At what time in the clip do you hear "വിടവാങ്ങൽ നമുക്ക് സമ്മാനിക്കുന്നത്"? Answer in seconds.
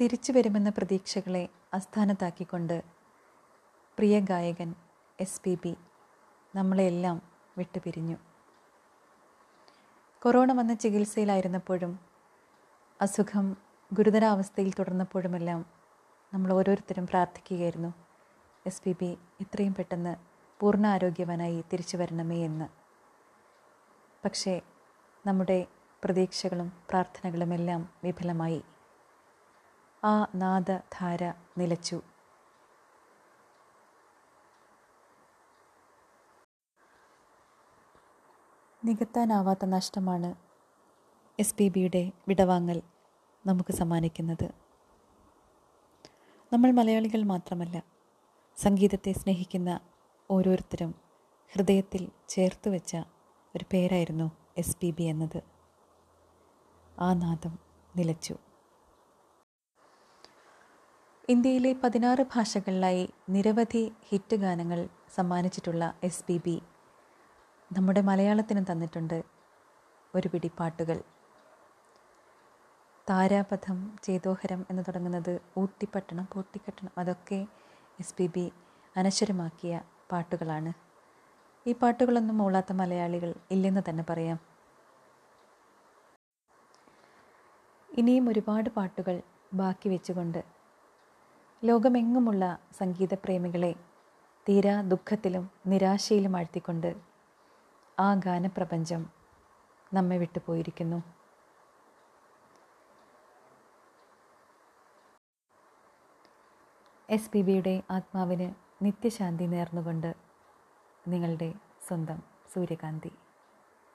42.28-44.54